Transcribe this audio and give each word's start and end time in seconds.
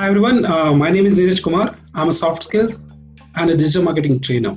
Hi 0.00 0.06
everyone, 0.06 0.46
uh, 0.46 0.72
my 0.72 0.88
name 0.88 1.04
is 1.04 1.14
Neeraj 1.18 1.42
Kumar. 1.42 1.74
I'm 1.94 2.08
a 2.08 2.12
soft 2.14 2.42
skills 2.42 2.86
and 3.34 3.50
a 3.50 3.54
digital 3.54 3.82
marketing 3.82 4.20
trainer. 4.20 4.56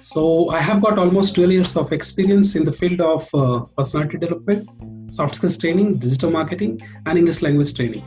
So 0.00 0.48
I 0.48 0.58
have 0.58 0.80
got 0.80 0.98
almost 0.98 1.34
12 1.34 1.52
years 1.52 1.76
of 1.76 1.92
experience 1.92 2.56
in 2.56 2.64
the 2.64 2.72
field 2.72 3.02
of 3.02 3.28
uh, 3.34 3.66
personality 3.76 4.16
development, 4.16 4.70
soft 5.14 5.34
skills 5.34 5.58
training, 5.58 5.96
digital 5.96 6.30
marketing, 6.30 6.80
and 7.04 7.18
English 7.18 7.42
language 7.42 7.74
training. 7.74 8.02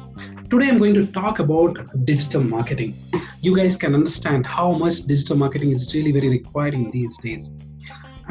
Today 0.50 0.70
I'm 0.70 0.80
going 0.80 0.96
to 0.96 1.06
talk 1.06 1.38
about 1.38 1.78
digital 2.06 2.44
marketing. 2.44 2.96
You 3.42 3.56
guys 3.56 3.78
can 3.78 3.94
understand 3.94 4.48
how 4.48 4.72
much 4.72 5.04
digital 5.04 5.38
marketing 5.38 5.74
is 5.74 5.94
really 5.94 6.12
very 6.12 6.30
required 6.30 6.74
in 6.74 6.90
these 6.90 7.20
days 7.20 7.52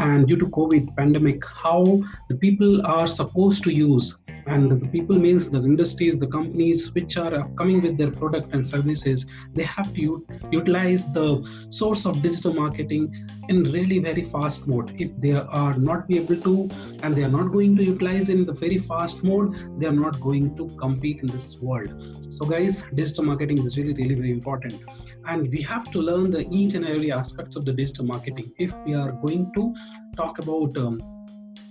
and 0.08 0.26
due 0.28 0.36
to 0.42 0.46
covid 0.58 0.94
pandemic 0.96 1.44
how 1.64 1.80
the 2.28 2.36
people 2.44 2.86
are 2.86 3.06
supposed 3.06 3.62
to 3.64 3.72
use 3.72 4.18
and 4.46 4.70
the 4.82 4.88
people 4.94 5.18
means 5.26 5.48
the 5.50 5.62
industries 5.70 6.18
the 6.18 6.30
companies 6.36 6.92
which 6.94 7.16
are 7.16 7.48
coming 7.60 7.82
with 7.82 7.96
their 7.96 8.10
product 8.10 8.54
and 8.54 8.66
services 8.66 9.26
they 9.54 9.62
have 9.62 9.92
to 9.94 10.26
utilize 10.50 11.04
the 11.18 11.28
source 11.70 12.06
of 12.06 12.22
digital 12.22 12.54
marketing 12.54 13.04
in 13.50 13.64
really 13.72 13.98
very 13.98 14.22
fast 14.22 14.68
mode. 14.68 14.94
If 15.04 15.10
they 15.20 15.32
are 15.32 15.76
not 15.76 16.06
be 16.08 16.18
able 16.18 16.40
to 16.48 16.70
and 17.02 17.16
they 17.16 17.24
are 17.24 17.34
not 17.36 17.52
going 17.52 17.76
to 17.78 17.84
utilize 17.84 18.28
in 18.28 18.44
the 18.46 18.52
very 18.52 18.78
fast 18.78 19.24
mode 19.24 19.80
they 19.80 19.86
are 19.86 19.98
not 20.06 20.20
going 20.20 20.56
to 20.56 20.68
compete 20.76 21.20
in 21.20 21.26
this 21.26 21.56
world. 21.60 21.94
So 22.30 22.46
guys 22.46 22.84
digital 22.94 23.24
marketing 23.24 23.58
is 23.58 23.76
really 23.76 23.94
really 23.94 24.14
very 24.14 24.30
important 24.30 24.82
and 25.26 25.50
we 25.50 25.62
have 25.62 25.90
to 25.90 26.00
learn 26.00 26.30
the 26.30 26.46
each 26.50 26.74
and 26.74 26.84
every 26.84 27.12
aspects 27.12 27.56
of 27.56 27.64
the 27.64 27.72
digital 27.72 28.04
marketing 28.04 28.52
if 28.58 28.76
we 28.86 28.94
are 28.94 29.12
going 29.12 29.50
to 29.54 29.74
talk 30.16 30.38
about 30.38 30.76
um, 30.76 31.00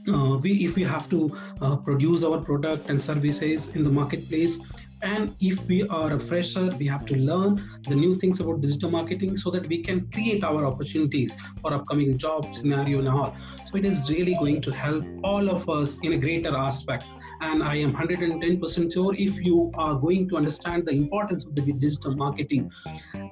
uh, 0.07 0.37
we 0.37 0.51
if 0.65 0.75
we 0.75 0.83
have 0.83 1.09
to 1.09 1.29
uh, 1.61 1.75
produce 1.75 2.23
our 2.23 2.39
product 2.39 2.89
and 2.89 3.03
services 3.03 3.69
in 3.75 3.83
the 3.83 3.89
marketplace 3.89 4.59
and 5.01 5.35
if 5.39 5.61
we 5.67 5.87
are 5.87 6.13
a 6.13 6.19
fresher 6.19 6.69
we 6.77 6.85
have 6.85 7.05
to 7.05 7.15
learn 7.15 7.55
the 7.87 7.95
new 7.95 8.15
things 8.15 8.39
about 8.39 8.61
digital 8.61 8.91
marketing 8.91 9.37
so 9.37 9.49
that 9.49 9.65
we 9.67 9.81
can 9.81 10.09
create 10.11 10.43
our 10.43 10.65
opportunities 10.65 11.35
for 11.61 11.73
upcoming 11.73 12.17
job 12.17 12.53
scenario 12.55 12.99
and 12.99 13.07
all. 13.07 13.35
So 13.63 13.77
it 13.77 13.85
is 13.85 14.09
really 14.09 14.33
going 14.35 14.61
to 14.61 14.71
help 14.71 15.05
all 15.23 15.49
of 15.49 15.69
us 15.69 15.97
in 16.03 16.13
a 16.13 16.17
greater 16.17 16.55
aspect. 16.55 17.05
And 17.41 17.63
i 17.63 17.75
am 17.75 17.93
110% 17.93 18.93
sure 18.93 19.13
if 19.17 19.39
you 19.39 19.71
are 19.75 19.95
going 19.95 20.27
to 20.29 20.35
understand 20.35 20.85
the 20.85 20.91
importance 20.91 21.45
of 21.45 21.55
the 21.55 21.61
digital 21.61 22.15
marketing 22.15 22.69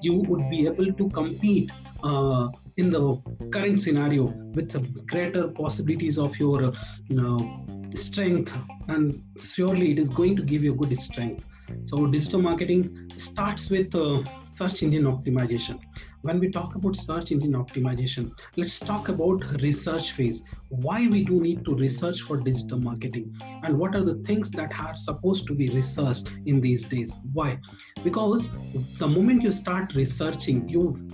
you 0.01 0.13
would 0.29 0.49
be 0.49 0.65
able 0.65 0.93
to 0.93 1.09
compete 1.09 1.71
uh, 2.03 2.47
in 2.77 2.89
the 2.91 3.21
current 3.51 3.81
scenario 3.81 4.25
with 4.53 4.71
greater 5.07 5.47
possibilities 5.49 6.17
of 6.17 6.37
your 6.37 6.71
you 7.09 7.15
know, 7.15 7.65
strength. 7.93 8.55
And 8.87 9.21
surely 9.37 9.91
it 9.91 9.99
is 9.99 10.09
going 10.09 10.35
to 10.37 10.43
give 10.43 10.63
you 10.63 10.73
good 10.73 10.97
strength 11.01 11.45
so 11.83 12.05
digital 12.05 12.41
marketing 12.41 13.11
starts 13.17 13.69
with 13.69 13.93
uh, 13.95 14.23
search 14.49 14.83
engine 14.83 15.03
optimization. 15.03 15.79
When 16.21 16.39
we 16.39 16.49
talk 16.49 16.75
about 16.75 16.95
search 16.95 17.31
engine 17.31 17.53
optimization 17.53 18.31
let's 18.55 18.79
talk 18.79 19.09
about 19.09 19.61
research 19.61 20.11
phase. 20.11 20.43
Why 20.69 21.07
we 21.07 21.23
do 21.23 21.41
need 21.41 21.63
to 21.65 21.75
research 21.75 22.21
for 22.21 22.37
digital 22.37 22.79
marketing? 22.79 23.35
And 23.63 23.77
what 23.77 23.95
are 23.95 24.03
the 24.03 24.15
things 24.23 24.49
that 24.51 24.71
are 24.79 24.95
supposed 24.95 25.47
to 25.47 25.55
be 25.55 25.69
researched 25.69 26.27
in 26.45 26.61
these 26.61 26.85
days? 26.85 27.17
Why? 27.33 27.59
Because 28.03 28.49
the 28.97 29.07
moment 29.07 29.43
you 29.43 29.51
start 29.51 29.93
researching 29.95 30.67
you 30.67 31.07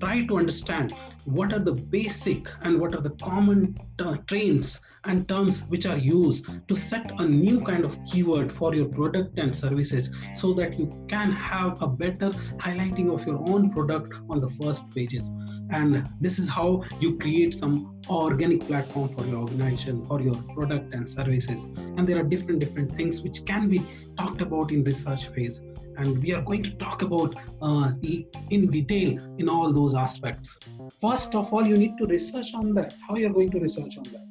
try 0.00 0.26
to 0.26 0.38
understand 0.38 0.94
what 1.26 1.52
are 1.52 1.58
the 1.58 1.72
basic 1.72 2.48
and 2.62 2.80
what 2.80 2.94
are 2.94 3.00
the 3.00 3.10
common 3.10 3.76
t- 3.98 4.60
and 5.06 5.28
terms 5.28 5.62
which 5.68 5.86
are 5.86 5.96
used 5.96 6.46
to 6.68 6.74
set 6.74 7.10
a 7.20 7.24
new 7.24 7.60
kind 7.60 7.84
of 7.84 7.98
keyword 8.04 8.50
for 8.50 8.74
your 8.74 8.86
product 8.86 9.38
and 9.38 9.54
services 9.54 10.10
so 10.34 10.52
that 10.54 10.78
you 10.78 10.86
can 11.08 11.30
have 11.32 11.80
a 11.82 11.86
better 11.86 12.30
highlighting 12.58 13.12
of 13.12 13.26
your 13.26 13.42
own 13.48 13.70
product 13.70 14.14
on 14.28 14.40
the 14.40 14.48
first 14.50 14.90
pages. 14.90 15.28
And 15.70 16.06
this 16.20 16.38
is 16.38 16.48
how 16.48 16.84
you 17.00 17.18
create 17.18 17.54
some 17.54 18.00
organic 18.08 18.60
platform 18.66 19.14
for 19.14 19.26
your 19.26 19.40
organization 19.40 20.04
for 20.04 20.20
your 20.20 20.34
product 20.54 20.94
and 20.94 21.08
services. 21.08 21.64
And 21.96 22.06
there 22.06 22.18
are 22.18 22.22
different 22.22 22.60
different 22.60 22.92
things 22.92 23.22
which 23.22 23.44
can 23.44 23.68
be 23.68 23.86
talked 24.18 24.42
about 24.42 24.70
in 24.70 24.84
research 24.84 25.28
phase. 25.28 25.60
And 25.96 26.22
we 26.22 26.34
are 26.34 26.42
going 26.42 26.62
to 26.64 26.70
talk 26.72 27.02
about 27.02 27.36
uh, 27.62 27.92
in 28.02 28.70
detail 28.70 29.18
in 29.38 29.48
all 29.48 29.72
those 29.72 29.94
aspects. 29.94 30.56
First 31.00 31.13
of 31.14 31.52
all 31.52 31.64
you 31.64 31.76
need 31.76 31.96
to 31.98 32.06
research 32.06 32.54
on 32.54 32.74
that 32.74 32.94
how 33.06 33.16
you're 33.16 33.32
going 33.38 33.50
to 33.50 33.60
research 33.60 33.96
on 33.98 34.04
that. 34.14 34.26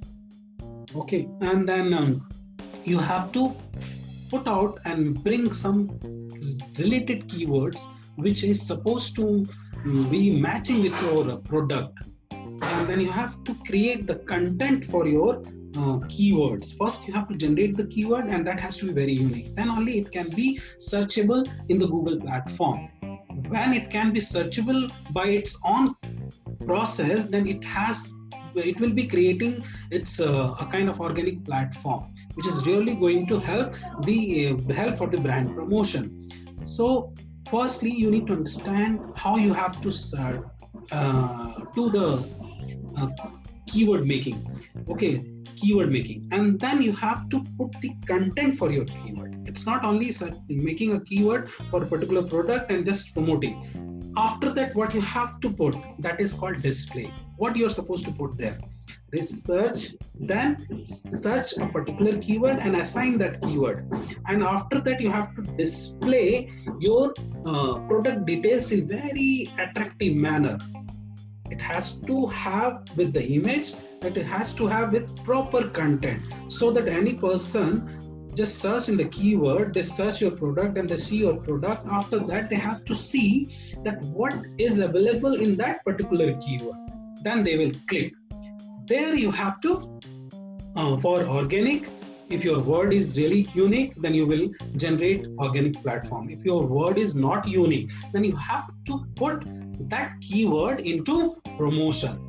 Okay 0.95 1.27
and 1.41 1.67
then 1.67 1.93
um, 1.93 2.27
you 2.83 2.99
have 2.99 3.31
to 3.31 3.55
put 4.29 4.47
out 4.47 4.79
and 4.85 5.23
bring 5.23 5.53
some 5.53 5.77
related 6.77 7.27
keywords 7.29 7.81
which 8.15 8.43
is 8.43 8.61
supposed 8.61 9.15
to 9.15 9.45
mm, 9.85 10.11
be 10.11 10.29
matching 10.29 10.83
with 10.83 11.01
your 11.03 11.37
product. 11.37 11.97
And 12.31 12.89
then 12.89 12.99
you 12.99 13.11
have 13.11 13.43
to 13.45 13.55
create 13.67 14.05
the 14.05 14.15
content 14.15 14.85
for 14.85 15.07
your 15.07 15.37
uh, 15.75 15.97
keywords. 16.13 16.77
First 16.77 17.07
you 17.07 17.13
have 17.13 17.27
to 17.29 17.35
generate 17.35 17.77
the 17.77 17.85
keyword 17.85 18.25
and 18.25 18.45
that 18.45 18.59
has 18.59 18.77
to 18.77 18.87
be 18.87 18.93
very 18.93 19.13
unique. 19.13 19.55
Then 19.55 19.69
only 19.69 19.99
it 19.99 20.11
can 20.11 20.29
be 20.29 20.59
searchable 20.79 21.47
in 21.69 21.79
the 21.79 21.87
google 21.87 22.19
platform. 22.19 22.89
When 23.47 23.73
it 23.73 23.89
can 23.89 24.13
be 24.13 24.19
searchable 24.19 24.91
by 25.11 25.27
its 25.27 25.57
own 25.63 25.95
process 26.65 27.25
then 27.25 27.47
it 27.47 27.63
has 27.63 28.13
it 28.55 28.79
will 28.79 28.93
be 28.93 29.07
creating 29.07 29.63
its 29.91 30.19
uh, 30.19 30.55
a 30.59 30.65
kind 30.65 30.89
of 30.89 30.99
organic 31.01 31.43
platform 31.43 32.13
which 32.35 32.47
is 32.47 32.65
really 32.65 32.95
going 32.95 33.25
to 33.27 33.39
help 33.39 33.75
the 34.03 34.47
uh, 34.47 34.73
help 34.73 34.95
for 34.95 35.07
the 35.07 35.17
brand 35.17 35.55
promotion. 35.55 36.29
So 36.63 37.13
firstly 37.49 37.91
you 37.91 38.11
need 38.11 38.27
to 38.27 38.33
understand 38.33 38.99
how 39.15 39.37
you 39.37 39.53
have 39.53 39.81
to 39.81 39.91
start 39.91 40.49
uh, 40.91 41.61
do 41.73 41.89
the 41.89 42.23
uh, 42.97 43.09
keyword 43.67 44.05
making. 44.05 44.37
Okay 44.89 45.23
keyword 45.55 45.91
making. 45.91 46.27
And 46.31 46.59
then 46.59 46.81
you 46.81 46.93
have 46.93 47.29
to 47.29 47.43
put 47.57 47.71
the 47.81 47.93
content 48.05 48.57
for 48.57 48.71
your 48.71 48.85
keyword. 48.85 49.47
It's 49.47 49.65
not 49.65 49.85
only 49.85 50.13
making 50.47 50.93
a 50.93 50.99
keyword 50.99 51.49
for 51.49 51.83
a 51.83 51.85
particular 51.85 52.23
product 52.23 52.71
and 52.71 52.85
just 52.85 53.13
promoting 53.13 53.92
after 54.17 54.51
that 54.51 54.75
what 54.75 54.93
you 54.93 55.01
have 55.01 55.39
to 55.41 55.49
put 55.49 55.75
that 55.99 56.19
is 56.19 56.33
called 56.33 56.61
display. 56.61 57.11
What 57.37 57.55
you're 57.55 57.69
supposed 57.69 58.05
to 58.05 58.11
put 58.11 58.37
there? 58.37 58.57
Research 59.11 59.89
then 60.19 60.85
search 60.87 61.57
a 61.57 61.67
particular 61.67 62.17
keyword 62.19 62.57
and 62.59 62.75
assign 62.75 63.17
that 63.19 63.41
keyword. 63.41 63.87
And 64.27 64.43
after 64.43 64.79
that 64.81 65.01
you 65.01 65.11
have 65.11 65.35
to 65.35 65.41
display 65.57 66.51
your 66.79 67.13
uh, 67.45 67.79
product 67.87 68.25
details 68.25 68.71
in 68.71 68.87
very 68.87 69.51
attractive 69.59 70.15
manner. 70.15 70.57
It 71.51 71.61
has 71.61 71.99
to 72.01 72.25
have 72.27 72.83
with 72.95 73.13
the 73.13 73.23
image 73.23 73.73
that 74.01 74.17
it 74.17 74.25
has 74.25 74.53
to 74.53 74.67
have 74.67 74.91
with 74.91 75.23
proper 75.23 75.67
content 75.69 76.21
so 76.47 76.71
that 76.71 76.87
any 76.87 77.13
person 77.13 78.02
just 78.35 78.59
search 78.59 78.89
in 78.89 78.97
the 78.97 79.05
keyword 79.05 79.73
they 79.73 79.81
search 79.81 80.21
your 80.21 80.31
product 80.31 80.77
and 80.77 80.89
they 80.89 80.97
see 80.97 81.17
your 81.17 81.37
product. 81.37 81.87
After 81.89 82.19
that 82.19 82.49
they 82.49 82.55
have 82.55 82.83
to 82.85 82.95
see 82.95 83.55
that 83.83 84.01
what 84.01 84.33
is 84.57 84.79
available 84.79 85.35
in 85.35 85.55
that 85.57 85.83
particular 85.85 86.33
keyword. 86.41 86.77
Then 87.23 87.43
they 87.43 87.57
will 87.57 87.71
click. 87.87 88.13
There 88.87 89.15
you 89.15 89.31
have 89.31 89.61
to 89.61 89.99
uh, 90.75 90.97
for 90.97 91.23
organic 91.23 91.89
if 92.29 92.43
your 92.43 92.59
word 92.59 92.93
is 92.93 93.17
really 93.17 93.47
unique 93.53 93.93
then 93.97 94.13
you 94.13 94.25
will 94.25 94.49
generate 94.75 95.27
organic 95.37 95.81
platform. 95.81 96.29
If 96.29 96.43
your 96.43 96.65
word 96.65 96.97
is 96.97 97.15
not 97.15 97.47
unique 97.47 97.91
then 98.11 98.23
you 98.23 98.35
have 98.35 98.69
to 98.87 99.05
put 99.15 99.43
that 99.89 100.13
keyword 100.21 100.81
into 100.81 101.35
promotion. 101.57 102.19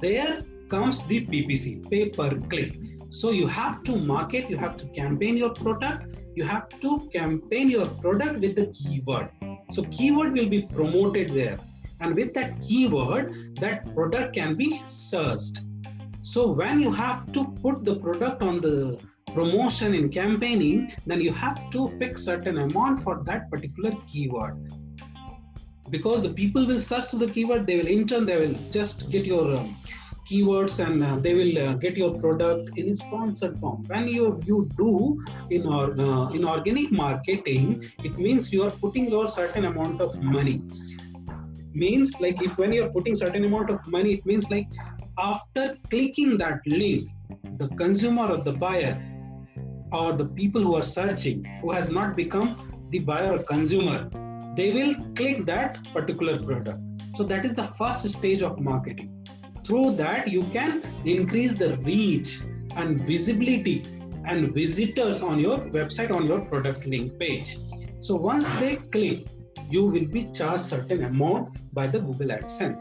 There 0.00 0.44
comes 0.68 1.02
the 1.06 1.26
ppc 1.26 1.90
pay 1.90 2.10
per 2.10 2.30
click 2.52 2.78
so 3.10 3.30
you 3.30 3.46
have 3.46 3.82
to 3.84 3.96
market, 3.96 4.50
you 4.50 4.56
have 4.56 4.76
to 4.76 4.86
campaign 4.88 5.36
your 5.36 5.50
product, 5.50 6.16
you 6.34 6.44
have 6.44 6.68
to 6.80 7.08
campaign 7.12 7.70
your 7.70 7.86
product 7.86 8.40
with 8.40 8.54
the 8.54 8.66
keyword. 8.66 9.30
So 9.70 9.82
keyword 9.84 10.32
will 10.32 10.48
be 10.48 10.62
promoted 10.62 11.30
there. 11.30 11.58
And 12.00 12.14
with 12.14 12.34
that 12.34 12.62
keyword, 12.62 13.56
that 13.60 13.92
product 13.94 14.34
can 14.34 14.54
be 14.56 14.82
searched. 14.86 15.60
So 16.22 16.52
when 16.52 16.80
you 16.80 16.92
have 16.92 17.32
to 17.32 17.46
put 17.62 17.84
the 17.84 17.96
product 17.96 18.42
on 18.42 18.60
the 18.60 19.00
promotion 19.34 19.94
and 19.94 20.12
campaigning, 20.12 20.92
then 21.06 21.20
you 21.20 21.32
have 21.32 21.70
to 21.70 21.88
fix 21.98 22.24
certain 22.24 22.58
amount 22.58 23.00
for 23.00 23.22
that 23.24 23.50
particular 23.50 23.92
keyword. 24.06 24.70
Because 25.90 26.22
the 26.22 26.30
people 26.30 26.66
will 26.66 26.80
search 26.80 27.08
to 27.08 27.16
the 27.16 27.26
keyword, 27.26 27.66
they 27.66 27.76
will 27.76 27.86
in 27.86 28.06
turn, 28.06 28.26
they 28.26 28.36
will 28.36 28.54
just 28.70 29.10
get 29.10 29.24
your 29.24 29.56
um, 29.56 29.76
keywords 30.28 30.78
and 30.84 31.02
uh, 31.02 31.16
they 31.16 31.34
will 31.34 31.58
uh, 31.58 31.72
get 31.74 31.96
your 31.96 32.12
product 32.18 32.78
in 32.78 32.94
sponsored 32.94 33.58
form 33.60 33.82
when 33.92 34.08
you 34.08 34.40
you 34.44 34.68
do 34.76 34.92
in 35.50 35.66
or 35.66 35.86
uh, 36.06 36.28
in 36.36 36.44
organic 36.44 36.92
marketing 36.92 37.66
it 38.04 38.18
means 38.18 38.52
you 38.52 38.62
are 38.68 38.74
putting 38.84 39.10
your 39.16 39.26
certain 39.28 39.66
amount 39.72 40.00
of 40.00 40.20
money 40.36 40.60
means 41.72 42.20
like 42.20 42.40
if 42.42 42.58
when 42.58 42.72
you're 42.72 42.92
putting 42.98 43.14
certain 43.24 43.44
amount 43.50 43.70
of 43.70 43.92
money 43.96 44.14
it 44.18 44.24
means 44.26 44.50
like 44.50 44.68
after 45.18 45.66
clicking 45.90 46.38
that 46.44 46.60
link 46.66 47.08
the 47.62 47.68
consumer 47.82 48.26
or 48.36 48.38
the 48.48 48.56
buyer 48.64 48.94
or 49.92 50.12
the 50.12 50.28
people 50.40 50.62
who 50.62 50.74
are 50.80 50.88
searching 50.94 51.44
who 51.60 51.70
has 51.70 51.90
not 51.90 52.16
become 52.16 52.50
the 52.90 52.98
buyer 53.10 53.30
or 53.36 53.42
consumer 53.54 54.00
they 54.58 54.72
will 54.72 54.92
click 55.14 55.46
that 55.46 55.76
particular 55.92 56.42
product. 56.42 56.80
So 57.16 57.22
that 57.22 57.44
is 57.44 57.54
the 57.54 57.62
first 57.62 58.08
stage 58.08 58.42
of 58.42 58.58
marketing. 58.58 59.17
Through 59.68 59.96
that, 59.96 60.28
you 60.28 60.44
can 60.44 60.82
increase 61.04 61.52
the 61.52 61.76
reach 61.78 62.40
and 62.76 63.02
visibility 63.02 63.84
and 64.24 64.54
visitors 64.54 65.20
on 65.20 65.38
your 65.38 65.58
website 65.58 66.10
on 66.10 66.24
your 66.26 66.40
product 66.46 66.86
link 66.86 67.18
page. 67.18 67.58
So 68.00 68.16
once 68.16 68.48
they 68.60 68.76
click, 68.76 69.26
you 69.68 69.84
will 69.84 70.06
be 70.06 70.30
charged 70.32 70.62
certain 70.62 71.04
amount 71.04 71.74
by 71.74 71.86
the 71.86 71.98
Google 71.98 72.28
AdSense. 72.28 72.80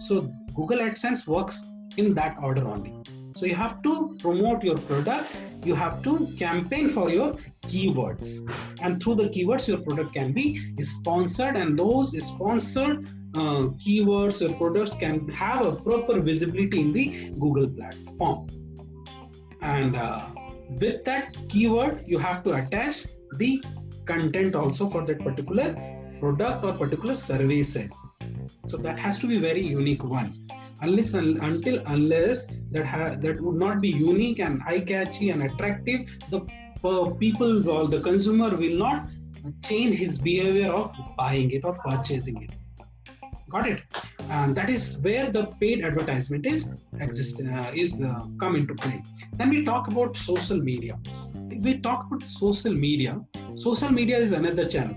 So 0.00 0.32
Google 0.54 0.78
AdSense 0.78 1.26
works 1.26 1.70
in 1.98 2.14
that 2.14 2.38
order 2.40 2.66
only. 2.66 2.94
So 3.36 3.44
you 3.44 3.54
have 3.54 3.82
to 3.82 4.16
promote 4.18 4.64
your 4.64 4.78
product, 4.78 5.36
you 5.64 5.74
have 5.74 6.02
to 6.04 6.28
campaign 6.38 6.88
for 6.88 7.10
your 7.10 7.36
keywords, 7.64 8.38
and 8.80 9.02
through 9.02 9.16
the 9.16 9.28
keywords, 9.28 9.68
your 9.68 9.82
product 9.82 10.14
can 10.14 10.32
be 10.32 10.74
sponsored, 10.82 11.56
and 11.56 11.78
those 11.78 12.16
sponsored 12.26 13.06
uh, 13.34 13.62
keywords 13.84 14.42
or 14.42 14.54
products 14.54 14.94
can 14.94 15.28
have 15.28 15.66
a 15.66 15.72
proper 15.76 16.20
visibility 16.20 16.80
in 16.80 16.92
the 16.92 17.30
Google 17.38 17.68
platform. 17.68 18.46
And 19.60 19.96
uh, 19.96 20.26
with 20.80 21.04
that 21.04 21.36
keyword, 21.48 22.04
you 22.06 22.18
have 22.18 22.44
to 22.44 22.54
attach 22.54 23.06
the 23.38 23.62
content 24.04 24.54
also 24.54 24.90
for 24.90 25.04
that 25.06 25.20
particular 25.20 25.74
product 26.20 26.64
or 26.64 26.72
particular 26.72 27.16
services. 27.16 27.94
So 28.66 28.76
that 28.78 28.98
has 28.98 29.18
to 29.20 29.26
be 29.26 29.38
very 29.38 29.62
unique 29.62 30.04
one. 30.04 30.46
Unless 30.80 31.14
until 31.14 31.82
unless 31.86 32.46
that 32.72 32.84
ha- 32.84 33.14
that 33.20 33.40
would 33.40 33.56
not 33.56 33.80
be 33.80 33.90
unique 33.90 34.40
and 34.40 34.60
eye 34.66 34.80
catchy 34.80 35.30
and 35.30 35.44
attractive, 35.44 36.18
the 36.28 36.40
uh, 36.84 37.10
people 37.10 37.68
or 37.70 37.86
the 37.86 38.00
consumer 38.00 38.50
will 38.56 38.76
not 38.76 39.08
change 39.64 39.94
his 39.94 40.18
behavior 40.18 40.72
of 40.72 40.92
buying 41.16 41.50
it 41.52 41.64
or 41.64 41.74
purchasing 41.74 42.42
it 42.42 42.50
got 43.52 43.68
it. 43.72 43.80
And 44.30 44.56
that 44.56 44.70
is 44.70 44.98
where 45.02 45.30
the 45.30 45.44
paid 45.60 45.84
advertisement 45.84 46.46
is 46.46 46.74
exist 47.00 47.40
uh, 47.40 47.70
is 47.74 48.00
uh, 48.00 48.24
come 48.40 48.56
into 48.56 48.74
play. 48.74 49.02
Then 49.34 49.50
we 49.50 49.64
talk 49.64 49.88
about 49.92 50.16
social 50.16 50.60
media. 50.70 50.98
If 51.50 51.62
we 51.62 51.78
talk 51.88 52.06
about 52.06 52.22
social 52.22 52.74
media 52.86 53.20
social 53.56 53.90
media 53.90 54.18
is 54.18 54.32
another 54.32 54.64
channel. 54.64 54.96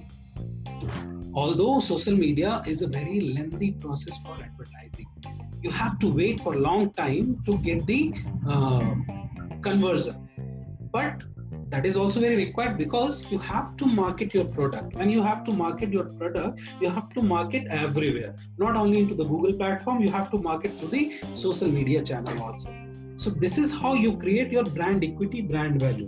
Although 1.33 1.79
social 1.79 2.15
media 2.15 2.61
is 2.65 2.81
a 2.81 2.87
very 2.87 3.19
lengthy 3.37 3.71
process 3.85 4.17
for 4.23 4.35
advertising 4.47 5.07
you 5.65 5.71
have 5.71 5.97
to 5.99 6.09
wait 6.21 6.39
for 6.39 6.53
a 6.53 6.59
long 6.59 6.91
time 6.93 7.41
to 7.45 7.57
get 7.67 7.85
the 7.87 8.13
uh, 8.47 8.93
conversion. 9.67 10.29
But 10.91 11.23
that 11.69 11.85
is 11.85 11.97
also 11.97 12.19
very 12.19 12.35
required 12.35 12.77
because 12.77 13.25
you 13.31 13.37
have 13.39 13.75
to 13.77 13.85
market 13.85 14.33
your 14.33 14.45
product. 14.45 14.95
And 14.97 15.11
you 15.11 15.21
have 15.23 15.43
to 15.45 15.51
market 15.51 15.91
your 15.91 16.05
product 16.05 16.59
you 16.79 16.89
have 16.89 17.09
to 17.13 17.21
market 17.21 17.67
everywhere. 17.69 18.35
Not 18.57 18.75
only 18.75 18.99
into 18.99 19.15
the 19.15 19.25
google 19.25 19.53
platform 19.53 20.01
you 20.01 20.09
have 20.11 20.29
to 20.31 20.37
market 20.37 20.79
to 20.79 20.87
the 20.87 21.15
social 21.33 21.67
media 21.67 22.03
channel 22.03 22.41
also. 22.41 22.75
So 23.17 23.29
this 23.29 23.57
is 23.57 23.71
how 23.71 23.93
you 23.93 24.17
create 24.17 24.51
your 24.51 24.63
brand 24.63 25.03
equity 25.03 25.41
brand 25.41 25.79
value 25.79 26.07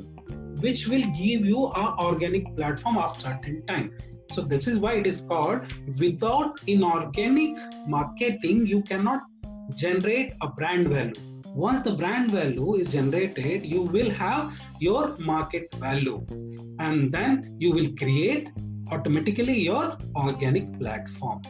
which 0.62 0.88
will 0.88 1.04
give 1.18 1.46
you 1.46 1.66
a 1.68 1.96
organic 2.00 2.56
platform 2.56 2.98
after 2.98 3.28
certain 3.28 3.66
time 3.68 3.92
so 4.32 4.42
this 4.42 4.68
is 4.68 4.80
why 4.80 4.94
it 4.94 5.08
is 5.08 5.22
called 5.22 5.62
without 6.00 6.60
inorganic 6.68 7.58
marketing 7.88 8.66
you 8.66 8.82
cannot 8.82 9.22
generate 9.76 10.34
a 10.42 10.48
brand 10.48 10.88
value 10.88 11.37
once 11.58 11.82
the 11.82 11.92
brand 12.00 12.30
value 12.32 12.76
is 12.76 12.90
generated 12.96 13.66
you 13.66 13.82
will 13.82 14.10
have 14.12 14.60
your 14.80 15.16
market 15.18 15.74
value. 15.76 16.24
And 16.78 17.12
then 17.12 17.56
you 17.58 17.72
will 17.72 17.90
create 17.98 18.50
automatically 18.92 19.60
your 19.60 19.98
organic 20.16 20.80
platform. 20.80 21.42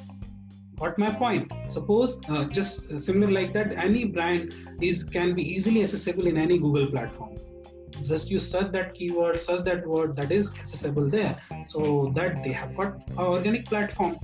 Got 0.80 0.98
my 0.98 1.12
point? 1.12 1.52
Suppose 1.68 2.22
uh, 2.30 2.46
just 2.46 2.98
similar 3.00 3.32
like 3.34 3.52
that 3.54 3.74
any 3.74 4.06
brand 4.06 4.54
is 4.82 5.04
can 5.04 5.36
be 5.36 5.44
easily 5.44 5.84
accessible 5.84 6.28
in 6.28 6.38
any 6.38 6.58
google 6.58 6.88
platform. 6.88 7.36
Just 8.02 8.32
you 8.32 8.40
search 8.40 8.72
that 8.72 8.94
keyword 8.94 9.42
search 9.42 9.66
that 9.66 9.86
word 9.86 10.16
that 10.16 10.32
is 10.32 10.54
accessible 10.58 11.10
there. 11.10 11.38
So 11.68 12.14
that 12.16 12.44
they 12.44 12.54
have 12.54 12.78
got 12.78 12.96
an 13.10 13.18
organic 13.18 13.66
platform 13.66 14.20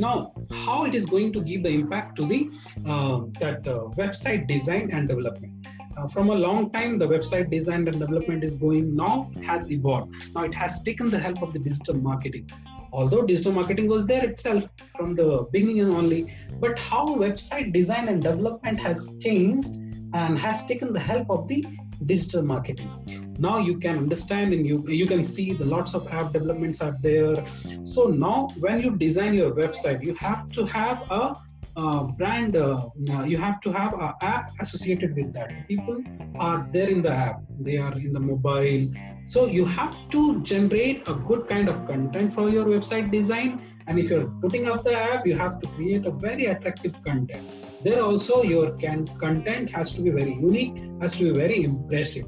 now 0.00 0.32
how 0.64 0.84
it 0.84 0.94
is 0.94 1.06
going 1.06 1.32
to 1.32 1.42
give 1.42 1.62
the 1.62 1.68
impact 1.68 2.16
to 2.16 2.26
the 2.26 2.48
uh, 2.86 3.20
that 3.38 3.66
uh, 3.66 3.84
website 4.02 4.46
design 4.46 4.90
and 4.92 5.08
development. 5.08 5.68
Uh, 5.96 6.06
from 6.06 6.30
a 6.30 6.34
long 6.34 6.70
time 6.72 6.98
the 6.98 7.06
website 7.06 7.50
design 7.50 7.86
and 7.88 7.98
development 7.98 8.42
is 8.42 8.54
going 8.56 8.94
now 8.96 9.30
has 9.44 9.70
evolved. 9.70 10.12
Now 10.34 10.44
it 10.44 10.54
has 10.54 10.82
taken 10.82 11.10
the 11.10 11.18
help 11.18 11.42
of 11.42 11.52
the 11.52 11.58
digital 11.58 11.96
marketing. 11.96 12.48
Although 12.92 13.22
digital 13.22 13.52
marketing 13.52 13.88
was 13.88 14.06
there 14.06 14.24
itself 14.24 14.68
from 14.96 15.14
the 15.14 15.46
beginning 15.52 15.80
and 15.80 15.94
only 15.94 16.34
but 16.58 16.78
how 16.78 17.06
website 17.16 17.72
design 17.72 18.08
and 18.08 18.22
development 18.22 18.80
has 18.80 19.14
changed 19.20 19.76
and 20.12 20.38
has 20.38 20.66
taken 20.66 20.92
the 20.92 21.00
help 21.00 21.30
of 21.30 21.46
the 21.46 21.64
digital 22.06 22.42
marketing 22.42 23.19
now 23.40 23.58
you 23.58 23.78
can 23.78 23.96
understand 23.96 24.52
and 24.52 24.66
you 24.66 24.86
you 24.86 25.06
can 25.06 25.24
see 25.24 25.52
the 25.54 25.64
lots 25.64 25.94
of 25.94 26.08
app 26.12 26.32
developments 26.32 26.82
are 26.82 26.96
there. 27.00 27.44
So 27.84 28.08
now 28.08 28.48
when 28.58 28.80
you 28.82 28.90
design 28.96 29.34
your 29.34 29.52
website 29.52 30.02
you 30.02 30.14
have 30.14 30.50
to 30.52 30.66
have 30.66 31.10
a 31.10 31.36
uh, 31.76 32.02
brand 32.02 32.56
uh, 32.56 32.88
you 33.24 33.38
have 33.38 33.60
to 33.60 33.72
have 33.72 33.94
an 33.94 34.12
app 34.20 34.50
associated 34.60 35.16
with 35.16 35.32
that. 35.32 35.54
People 35.68 36.02
are 36.38 36.68
there 36.72 36.90
in 36.90 37.00
the 37.00 37.10
app. 37.10 37.40
They 37.60 37.78
are 37.78 37.94
in 37.98 38.12
the 38.12 38.20
mobile. 38.20 38.92
So 39.26 39.46
you 39.46 39.64
have 39.64 39.96
to 40.10 40.42
generate 40.42 41.08
a 41.08 41.14
good 41.14 41.48
kind 41.48 41.68
of 41.68 41.86
content 41.86 42.34
for 42.34 42.50
your 42.50 42.66
website 42.66 43.10
design. 43.10 43.62
And 43.86 43.98
if 43.98 44.10
you're 44.10 44.26
putting 44.42 44.68
up 44.68 44.84
the 44.84 44.96
app 44.98 45.26
you 45.26 45.34
have 45.34 45.60
to 45.60 45.68
create 45.68 46.04
a 46.04 46.10
very 46.10 46.46
attractive 46.46 46.94
content. 47.04 47.48
There 47.82 48.02
also 48.02 48.42
your 48.42 48.72
can 48.72 49.06
content 49.24 49.70
has 49.70 49.94
to 49.94 50.02
be 50.02 50.10
very 50.10 50.34
unique 50.34 50.76
has 51.00 51.14
to 51.14 51.32
be 51.32 51.38
very 51.38 51.64
impressive 51.64 52.26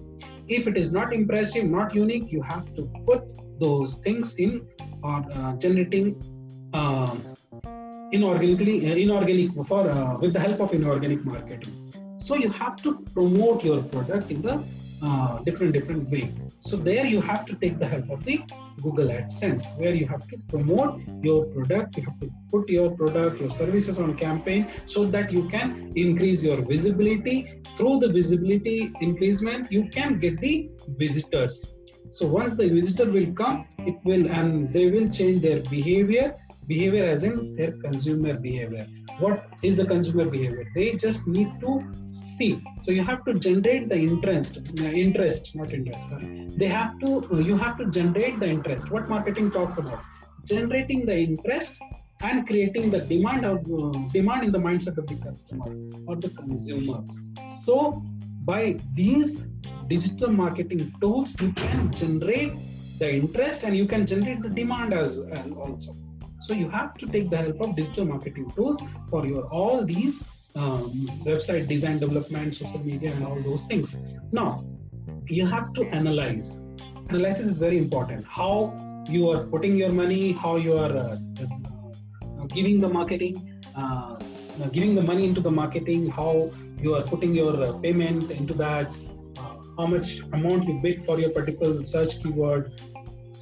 if 0.58 0.66
it 0.66 0.76
is 0.82 0.90
not 0.92 1.12
impressive 1.20 1.64
not 1.78 1.94
unique 1.94 2.30
you 2.36 2.42
have 2.42 2.64
to 2.76 2.82
put 3.06 3.22
those 3.64 3.94
things 4.06 4.36
in 4.36 4.52
or 5.02 5.18
uh, 5.32 5.52
generating 5.56 6.08
uh, 6.74 7.14
inorganically 8.16 8.76
uh, 8.88 8.94
inorganic 9.04 9.50
for 9.66 9.82
uh, 9.88 10.16
with 10.18 10.32
the 10.32 10.40
help 10.40 10.60
of 10.60 10.72
inorganic 10.72 11.24
marketing. 11.24 11.92
So 12.18 12.36
you 12.36 12.50
have 12.50 12.76
to 12.82 13.00
promote 13.14 13.64
your 13.64 13.82
product 13.82 14.30
in 14.30 14.42
the 14.42 14.62
uh, 15.02 15.38
different 15.40 15.72
different 15.72 16.08
way. 16.10 16.32
So 16.60 16.76
there 16.76 17.06
you 17.06 17.20
have 17.20 17.44
to 17.46 17.54
take 17.56 17.78
the 17.78 17.86
help 17.86 18.10
of 18.10 18.24
the 18.24 18.42
google 18.80 19.08
adsense 19.08 19.78
where 19.78 19.94
you 19.94 20.06
have 20.06 20.26
to 20.28 20.38
promote 20.48 21.00
your 21.22 21.44
product 21.46 21.96
you 21.96 22.02
have 22.04 22.18
to 22.20 22.30
put 22.50 22.68
your 22.68 22.90
product 22.90 23.40
your 23.40 23.50
services 23.50 23.98
on 23.98 24.16
campaign 24.16 24.66
so 24.86 25.04
that 25.04 25.30
you 25.30 25.48
can 25.48 25.92
increase 25.94 26.42
your 26.42 26.62
visibility. 26.62 27.60
Through 27.76 28.00
the 28.00 28.08
visibility 28.12 28.92
increasement 29.00 29.70
you 29.72 29.88
can 29.88 30.18
get 30.18 30.40
the 30.40 30.70
visitors. 30.88 31.74
So 32.10 32.26
once 32.26 32.56
the 32.56 32.68
visitor 32.68 33.10
will 33.10 33.32
come 33.32 33.66
it 33.78 33.96
will 34.04 34.30
and 34.30 34.72
they 34.72 34.90
will 34.90 35.08
change 35.10 35.42
their 35.42 35.60
behavior 35.60 36.36
behavior 36.72 37.04
as 37.14 37.22
in 37.28 37.54
their 37.56 37.72
consumer 37.86 38.34
behavior. 38.34 38.86
What 39.18 39.38
is 39.62 39.76
the 39.76 39.86
consumer 39.86 40.26
behavior? 40.36 40.64
They 40.74 40.88
just 41.06 41.26
need 41.26 41.50
to 41.60 41.70
see. 42.10 42.52
So 42.84 42.90
you 42.90 43.04
have 43.10 43.24
to 43.26 43.34
generate 43.46 43.88
the 43.88 43.98
interest 44.10 44.58
interest 45.02 45.54
not 45.54 45.72
interest 45.78 46.58
they 46.62 46.70
have 46.78 46.92
to 47.02 47.10
you 47.48 47.56
have 47.64 47.76
to 47.80 47.86
generate 47.98 48.38
the 48.40 48.48
interest. 48.56 48.90
What 48.90 49.08
marketing 49.08 49.50
talks 49.50 49.78
about? 49.78 50.02
Generating 50.44 51.06
the 51.10 51.16
interest 51.16 51.80
and 52.28 52.46
creating 52.46 52.90
the 52.90 53.00
demand 53.12 53.44
of 53.44 53.58
uh, 53.78 53.90
demand 54.16 54.44
in 54.46 54.52
the 54.56 54.62
mindset 54.68 54.98
of 55.02 55.06
the 55.06 55.16
customer 55.26 55.70
or 56.06 56.16
the 56.16 56.30
consumer. 56.40 57.00
So 57.64 58.02
by 58.44 58.62
these 58.94 59.46
digital 59.88 60.32
marketing 60.42 60.92
tools 61.00 61.34
you 61.40 61.52
can 61.52 61.92
generate 61.92 62.54
the 62.98 63.10
interest 63.20 63.64
and 63.64 63.76
you 63.76 63.86
can 63.92 64.06
generate 64.06 64.40
the 64.42 64.52
demand 64.62 64.94
as 64.94 65.18
well 65.18 65.52
also 65.64 65.92
so 66.42 66.54
you 66.54 66.68
have 66.68 66.94
to 66.98 67.06
take 67.06 67.30
the 67.30 67.36
help 67.36 67.60
of 67.60 67.76
digital 67.76 68.04
marketing 68.04 68.50
tools 68.50 68.82
for 69.08 69.26
your 69.26 69.44
all 69.58 69.84
these 69.84 70.22
um, 70.54 71.08
website 71.24 71.68
design 71.68 71.98
development, 71.98 72.54
social 72.54 72.84
media, 72.84 73.12
and 73.12 73.24
all 73.24 73.40
those 73.42 73.64
things. 73.64 73.96
Now 74.32 74.64
you 75.28 75.46
have 75.46 75.72
to 75.74 75.84
analyze. 76.00 76.64
Analysis 77.08 77.46
is 77.46 77.58
very 77.58 77.78
important. 77.78 78.24
How 78.26 78.74
you 79.08 79.30
are 79.30 79.44
putting 79.44 79.76
your 79.76 79.92
money, 79.92 80.32
how 80.32 80.56
you 80.56 80.76
are 80.78 80.96
uh, 80.96 81.18
uh, 81.42 82.46
giving 82.48 82.80
the 82.80 82.88
marketing, 82.88 83.60
uh, 83.76 84.16
giving 84.72 84.94
the 84.94 85.02
money 85.02 85.24
into 85.24 85.40
the 85.40 85.50
marketing, 85.50 86.08
how 86.10 86.50
you 86.80 86.94
are 86.94 87.02
putting 87.02 87.34
your 87.34 87.54
uh, 87.64 87.72
payment 87.78 88.30
into 88.30 88.54
that, 88.54 88.88
uh, 89.38 89.56
how 89.76 89.86
much 89.86 90.20
amount 90.32 90.64
you 90.68 90.78
bid 90.82 91.04
for 91.04 91.18
your 91.18 91.30
particular 91.30 91.84
search 91.84 92.22
keyword, 92.22 92.80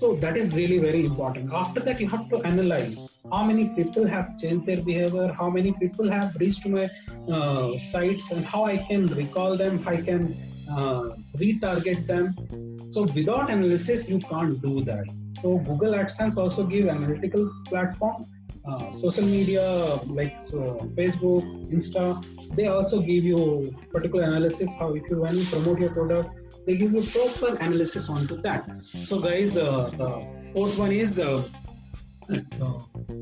so 0.00 0.14
that 0.16 0.36
is 0.36 0.56
really 0.56 0.78
very 0.78 1.04
important. 1.04 1.52
After 1.52 1.80
that, 1.80 2.00
you 2.00 2.08
have 2.08 2.28
to 2.30 2.38
analyze 2.50 2.98
how 3.30 3.44
many 3.44 3.64
people 3.78 4.06
have 4.06 4.38
changed 4.38 4.66
their 4.66 4.80
behavior, 4.80 5.28
how 5.40 5.50
many 5.50 5.72
people 5.72 6.10
have 6.10 6.34
reached 6.36 6.66
my 6.66 6.88
uh, 7.28 7.78
sites, 7.78 8.30
and 8.30 8.44
how 8.44 8.64
I 8.64 8.78
can 8.78 9.06
recall 9.08 9.58
them, 9.58 9.82
how 9.82 9.92
I 9.92 10.00
can 10.00 10.34
uh, 10.70 11.10
retarget 11.36 12.06
them. 12.06 12.34
So 12.92 13.02
without 13.02 13.50
analysis, 13.50 14.08
you 14.08 14.18
can't 14.20 14.60
do 14.62 14.80
that. 14.84 15.04
So 15.42 15.58
Google 15.58 15.92
AdSense 15.92 16.36
also 16.36 16.64
give 16.64 16.88
analytical 16.88 17.50
platform. 17.66 18.24
Uh, 18.68 18.92
social 18.92 19.24
media 19.24 19.66
like 20.06 20.40
so 20.40 20.58
Facebook, 20.96 21.44
Insta, 21.72 22.06
they 22.56 22.66
also 22.66 23.00
give 23.00 23.24
you 23.24 23.74
particular 23.90 24.24
analysis 24.24 24.74
how 24.78 24.94
if 24.94 25.08
you 25.10 25.20
want 25.22 25.38
to 25.38 25.46
promote 25.46 25.80
your 25.80 25.90
product, 25.90 26.39
they 26.66 26.76
give 26.76 26.92
you 26.92 27.02
proper 27.02 27.56
analysis 27.56 28.08
onto 28.08 28.40
that. 28.42 28.80
So 28.82 29.20
guys, 29.20 29.56
uh, 29.56 29.90
the 29.96 30.52
fourth 30.54 30.78
one 30.78 30.92
is 30.92 31.18
uh, 31.18 31.42
uh, 32.30 32.78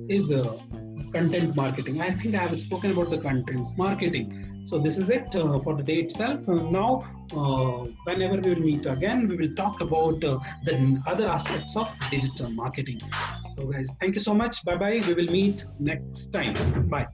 is 0.08 0.32
uh, 0.32 0.58
content 1.12 1.56
marketing. 1.56 2.00
I 2.00 2.10
think 2.10 2.34
I 2.34 2.42
have 2.42 2.58
spoken 2.58 2.92
about 2.92 3.10
the 3.10 3.18
content 3.18 3.76
marketing. 3.76 4.48
So 4.64 4.78
this 4.78 4.98
is 4.98 5.08
it 5.08 5.34
uh, 5.34 5.58
for 5.60 5.74
the 5.76 5.82
day 5.82 5.96
itself. 5.96 6.46
Uh, 6.46 6.56
now, 6.70 7.02
uh, 7.32 7.86
whenever 8.04 8.36
we 8.36 8.54
will 8.54 8.60
meet 8.60 8.84
again, 8.84 9.26
we 9.26 9.36
will 9.36 9.54
talk 9.54 9.80
about 9.80 10.22
uh, 10.22 10.38
the 10.64 11.02
other 11.06 11.26
aspects 11.26 11.74
of 11.74 11.88
digital 12.10 12.50
marketing. 12.50 13.00
So 13.54 13.66
guys, 13.66 13.96
thank 13.98 14.14
you 14.14 14.20
so 14.20 14.34
much. 14.34 14.62
Bye 14.64 14.76
bye. 14.76 15.00
We 15.08 15.14
will 15.14 15.32
meet 15.32 15.64
next 15.78 16.32
time. 16.34 16.54
Bye. 16.88 17.06